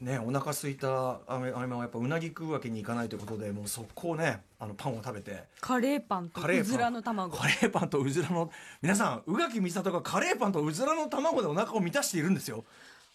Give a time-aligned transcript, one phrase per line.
[0.00, 5.44] ねお腹空いたあめあめはやっぱうなぎ食うわけにいかないということでもう速攻ねあのパンを食べて。
[5.60, 7.36] カレーパンとうずらの卵。
[7.36, 8.50] カレーパンとうずらの
[8.80, 12.64] 皆さん宇垣美里がカレーパンとうずらの卵でお腹を満たしているんですよ。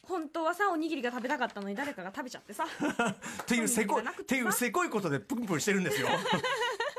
[0.04, 2.66] 本当はさおにぎりが食べたかったのに誰かが食べちゃってさ。
[3.44, 6.10] っていうせこいってていうせこいことでプンプンしてるんですよ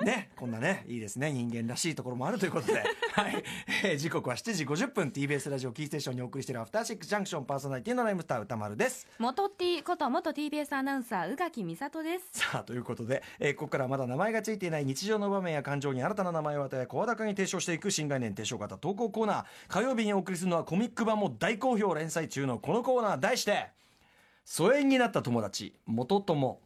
[0.04, 2.84] ねこんなねいいですね人間らしいところもあるということで。
[3.14, 3.44] はい、
[3.84, 9.06] えー時刻は7時50分 TBS ラジオキーステーションにお送りしているアフターシックスジャンクションパーソナリティのライムスター歌丸です。
[9.18, 12.24] 元 T こと元 TBS アナウンサー宇垣美里です。
[12.32, 19.44] さあということで、えーここからはまだ名前がついていない日常の場面や感情に新たな名前を与え声高に提唱していく新概念提唱型投稿コーナー。
[19.68, 23.68] 火曜日にお送りするのはコミック版も大好評連載中のこのコーナー題して
[24.44, 26.60] 「疎遠になった友達元友」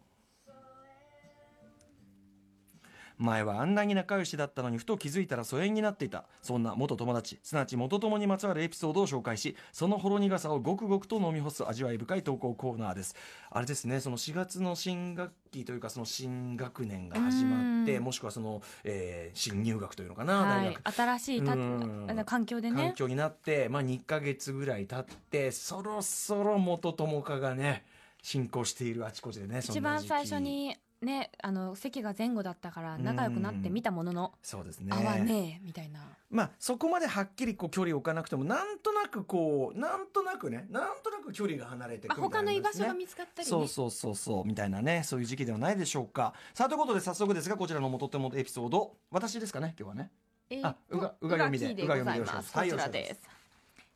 [3.19, 6.25] 前はあんなに仲良しだったのにふと気づいたら疎遠になっていた。
[6.43, 13.15] そんな元友達すなわち元友にまつわるエピソードを紹介しそのほろ苦さをごくごくと飲み干す味わい深い投稿コーナーです。
[13.51, 18.05] あれですねその4月の新学期というかその新学年が始まってうん。
[18.05, 21.19] もしくはその、えー新入学というのかな、はい大学。
[21.19, 22.77] 新しいた環境でね。
[22.77, 27.85] 環境になって、まあ、2ヶ月ぐらい経ってそろそろ元友化がね
[28.23, 34.93] 進行しているあちこちでね一番最初にねあの席が前後だったから仲良くなってみたもののそうですね。
[34.93, 36.01] 合わねえみたいな。
[36.31, 43.51] まあそこまではっきりこう距離を置かなくてもなんとなくこうなんとなくねなんとなく距離が離れてくまあ、るみた他の居場所が見つかったりね。
[43.51, 46.35] そうそうそうそうみたいなねそういう時期ではないでしょうか。
[46.55, 50.11] さあということで早速ですがこちらの元々エピソード私ですかね今日はね。
[50.51, 53.39] えーあうがうが読みでうが読みでよろしくお願いします。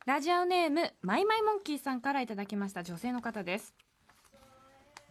[0.05, 3.73] ラジオネームマイマイモンキーさんからいただきました女性の方です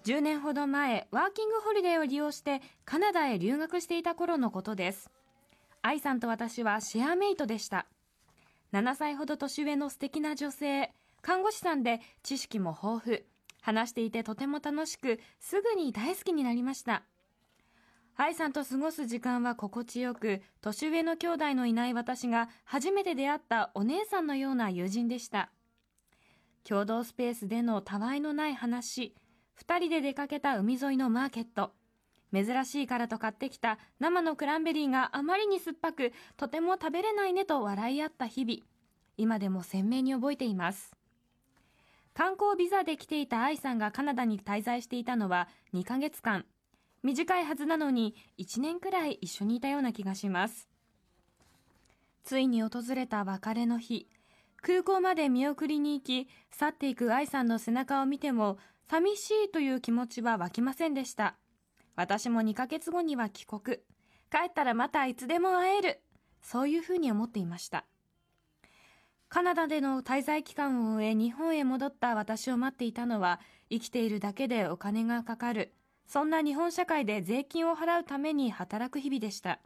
[0.05, 5.11] 10年ほど前ワーキングホリデーを利用してカナダへ留学していた頃のことです。
[5.81, 7.87] 愛さんと私はシェアメイトでした。
[8.73, 13.23] 7歳ほど年上の素敵な女性看護師さんで知識も豊富。
[13.61, 17.05] 話していてとても楽しくすぐに大好きになりました。
[18.17, 25.51] 愛さんと過ごす時間は心地よく年上の兄弟のいない私が初めて出会ったお姉さんのような友人でした。
[26.65, 29.15] 共同スペースでのたわいのない話。
[29.61, 31.73] 2人で出かけた海沿いのマーケット。
[32.33, 38.61] 珍しいからと買ってきた生のクランベリーがあまりに酸っぱくとても食べれないねと笑い合った日々。
[39.19, 40.97] 今でも鮮明に覚えています。
[42.15, 46.45] 観光ビザで来ていた愛さんがカナダに滞在していたのは2ヶ月間。
[47.03, 50.69] 短いはずなのに1年くらい一緒にいたような気がします。
[52.25, 54.09] ついに訪れた別れの日。
[54.63, 58.59] 空港まで見送りに行き去っていく愛さんの背中を見ても
[58.89, 61.37] 寂しいという気持ちは湧きませんでした。
[61.97, 63.79] 私も2ヶ月後には帰国。
[64.31, 66.01] 帰ったらまたいつでも会える。
[66.43, 67.87] そういうふうに思っていました。
[69.29, 73.41] カナダでの滞在期間を終え日本へ戻った私を待っていたのは
[73.71, 75.73] 生きているだけでお金がかかる。
[76.07, 79.61] そんな日本社会で税金を払うために働く日々でした。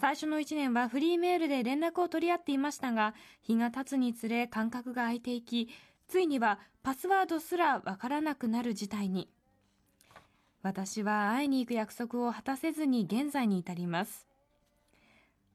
[0.00, 5.68] 最初の1年はフリーメールで連絡を取り合っていましたが日が経つにつれ間隔が空いていき
[6.08, 9.28] ついにはパスワードすらわからなくなる事態に。
[10.62, 14.26] 私は会いに行く約束を果たせずに現在に至ります。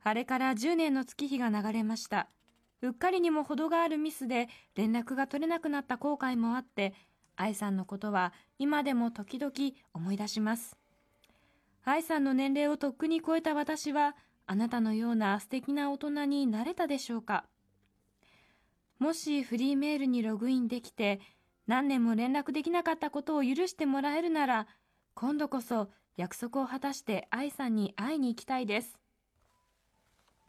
[0.03, 2.27] あれから10年の月日が流れました。
[2.81, 6.93] うっかりにも程があるミスで連絡が取れなくなった後悔もあって
[7.35, 9.51] 愛さんのことは今でも時々
[9.93, 10.77] 思い出します。
[11.83, 14.15] 愛さんの年齢をとっくに超えた私は
[14.51, 17.45] あなたのような素敵な大人になれたでしょうか？
[18.97, 21.19] もしフリーメールにログインできて
[21.67, 24.65] 何年も連絡できなかったことを許してもらえるなら
[25.13, 28.97] 今度こそ約束を果たして愛さんに会いに行きたいです。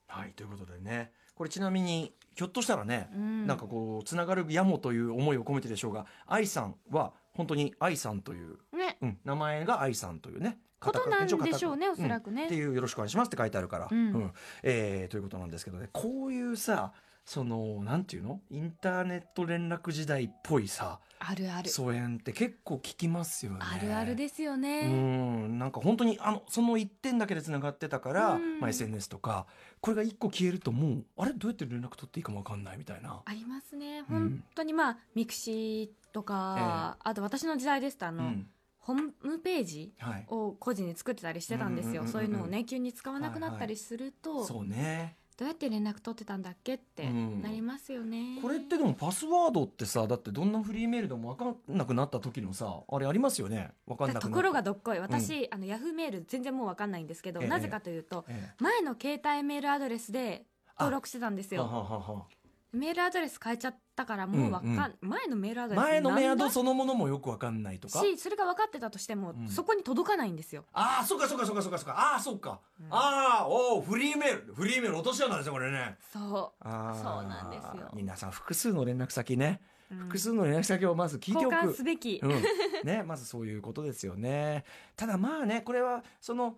[0.06, 1.12] はいということでね。
[1.34, 3.47] これちなみにひょっとしたらね、ん。
[3.47, 8.97] なんかこうつながるやもという思いを込めてでしょうが愛さんは本当に愛さんという、ね。
[9.03, 12.46] うん、名前が愛さんというねことなんでしょうねおそらくね。
[12.46, 14.32] っていうよろしくお願いしますって書いてあるから、うん。
[14.62, 15.88] えーということなんですけどね。
[15.92, 16.92] こういうさ
[17.26, 18.41] そのなんていうの？
[18.50, 21.68] インターネット連絡時代っぽいさあるある。
[21.68, 23.59] 疎遠って結構聞きますよね。
[23.60, 25.59] あるあるですようねん。
[25.59, 28.59] なんか本当にあのその一点だけでつながってたから、うん。
[28.59, 29.47] まあ、SNS とか
[29.80, 31.34] これが一個消えるともうあれ？
[31.34, 33.21] どうやって連絡取っていいかも分かんないみたいな。
[33.24, 33.98] ありますね。
[33.98, 34.04] うん。
[34.06, 38.47] 本当にまあミクシーとか、あと私の時代ですとあの、うん
[38.80, 45.16] ホームページはい、を個人で作ってたりしてたんですよ、うんうんうんうんそういうのをね急に使わなくなったりすると、そうね。
[45.36, 47.41] どうやって連絡取ってたんだっけってうん。
[47.41, 53.72] なりますよね、これってでもパスワードってさだってどんなフリーメールでも分かんなくなった時のさあれありますよね。
[53.86, 54.98] 分かんなくところがどっこい。
[54.98, 57.48] 私、あのヤフーメール全然もう分かんないんですけど、ええ。
[57.48, 60.44] なぜかというと、え前の携帯メールアドレスで
[60.78, 61.62] 登録してたんですよ。
[61.62, 62.26] ははは
[62.72, 64.77] メールアドレス変えちゃったからもうわかん、うん。
[64.77, 68.01] うん前のメールアドレス前のメアドそのものもよくわかんないとか？
[68.01, 69.49] しそれが分かってたとしても、うん。
[69.49, 70.65] そこに届かないんですよ。
[70.72, 71.93] ああそうかそうかそうかそうかそうか。
[71.93, 74.55] ああそうか、ああおーフリーメール。
[74.55, 75.97] フリーメール落とし穴ですよこれね。
[76.13, 77.03] そあー。
[77.03, 77.91] そうなんですよ。
[77.95, 80.01] 皆さん複数の連絡先ね、う、うん。
[80.05, 81.55] 複数の連絡先をまず聞いて交おく。
[81.55, 82.43] 換すべき、うん、
[82.84, 84.65] ねまずそういうことですよね。
[84.97, 86.57] ただまあねこれはその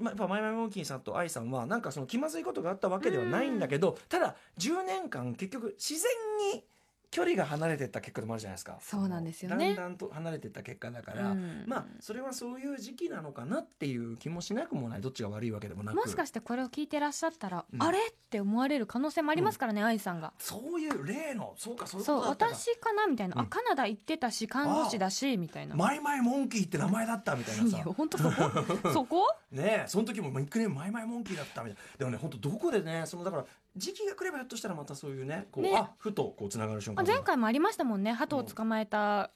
[0.00, 6.10] まやっぱマイマイモンキーさんと愛さんはなんかその気まずいことがあったわけではないんだけどただ10年間結局自然
[6.54, 6.64] に
[7.12, 8.78] 距離が離れてた結果でもあるじゃないですか。
[8.80, 9.66] そうなんですよね。
[9.68, 11.64] だんだんと離れていった結果だから、うん。
[11.66, 15.02] まあそれはそういう時期なのかなっていう気もしなくもない。
[15.02, 15.96] どっちが悪いわけでもなく。
[15.96, 17.82] もしかしてこれを聞いてらっしゃったら、うん。
[17.82, 20.32] あれって思われる可能性もありますからね、愛さんが。
[20.38, 23.42] そういう例のそうかそう私かなみたいな、うん。
[23.42, 25.76] あカナダ行ってたし看護師だしみたいな。
[25.76, 28.32] マイマイモンキーって名前だったみたいないさや本当そこ？
[28.92, 29.36] そこ？
[29.50, 31.98] ねえその時もニックネームマイマイモンキーだったみたいな。
[31.98, 33.44] でもね本当どこでねそのだから
[33.76, 35.76] 時期が来ればひょっとしたらまたそういうねこうね。
[35.76, 38.12] あふとこうつながる瞬間あ前回もありましたもんね。
[38.12, 39.30] 鳩を捕まえた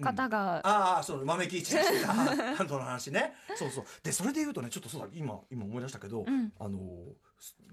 [0.00, 3.34] 方が、ああそう豆木一してたハントの話ね。
[3.56, 3.84] そうそう。
[4.02, 5.08] でそれで言うとねちょっとそうだ。
[5.14, 6.52] 今今思い出したけど、うん。
[6.58, 6.78] あの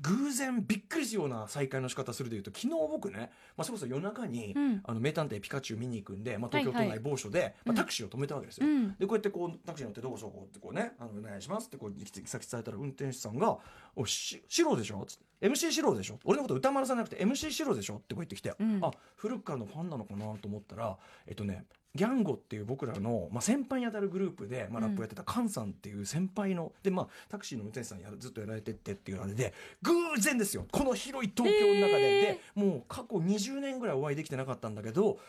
[0.01, 13.57] 偶然びっくりするような再会の仕方するでいうと昨日僕ね、まあ、それこそ夜中に、うんあの名探偵ピカチュウ見に行くんで、まあ、東京都はいはい内某所で、まあ、うんタクシーを止めたわけですよ、うんでこうやってこうタクシー乗ってどこそこってこうね「あのお願いします」ってこう行き先伝えたら運転手さんが
[13.95, 21.65] 「おしシロでしょ?」つって「MC シロでしょ?」俺のこと歌丸さんじゃなくて「MC シロでしょ?」ってこう言ってきて、うんあ古くからのファンなのかなと思ったらえっとね
[21.95, 30.65] ギャンゴっていう僕らの、まあ、先輩にあたるグループで、まあ、ラップをやってたカンさんっていう先輩の、で、まあ、タクシーの運転手さんやるずっとやられてってっていうあれで偶然ですよ。
[30.71, 35.19] この広い東京の中で、でもう過去20年ぐらいお会いできてなかったんだけど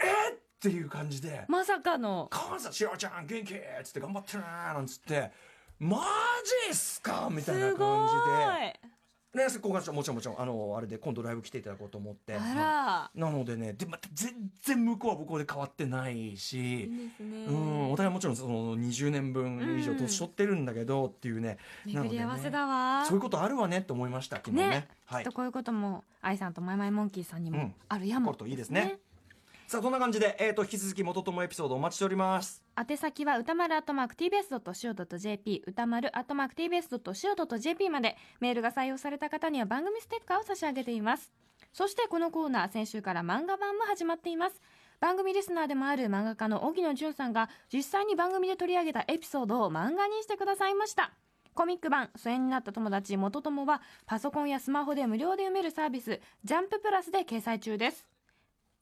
[0.00, 1.44] えー、っていう感じで。
[1.48, 5.30] まさかの「カンさんシロちゃん元気!」っつって「頑張ってるね」なんつって
[5.78, 6.02] 「マ
[6.66, 8.77] ジっすか?」みたいな感いじで。
[9.38, 10.40] ね、ここがもちろんもちろん。
[10.40, 12.36] あのあれで今度ライブ来ていただこうと思って。
[12.38, 14.32] あなのでねでまた全
[14.62, 16.80] 然向こうは向こうで変わってないらし。
[16.80, 23.04] いいですね、うん、お互いもちろんその20年分以上年取ってるんだけどっていうね、巡り合わせだわ。
[23.06, 24.68] そういうことあるわねって思いました昨日ね。
[24.68, 24.88] ね。
[25.06, 25.22] はい。
[25.22, 27.74] きっとこういうことも愛さんとマイマイモンキーさんにもうん。
[27.88, 28.98] あるやも、起こるといいですね
[29.68, 32.62] さあそんな感じで、えー、と引き続き元友エピソードお待ちしております。
[32.74, 41.30] 宛先は歌丸アットマーク TBS.CO.JP 歌丸アットマーク TBS.CO.JP までメールが採用された方には番組ステッカーを差し上げています。
[41.74, 44.62] そしてこのコーナー先週から漫画版も始まっています。
[45.00, 51.12] 番組リスナーでもある漫画家の荻野淳さんが実際に番組で取り上げたエピソードを漫画にしてくださいました。
[51.52, 58.06] コミック版疎遠になった友達元友はパソコンやスマホで無料で読めるサービスジャンププラスで掲載中です。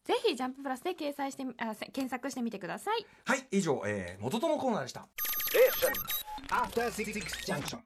[0.07, 5.07] ぜひジャンププラスで掲載してみあせ検索してみてくださいはい以上、えー、元友コーナーでした
[6.51, 7.13] After Six
[7.45, 7.79] Junction.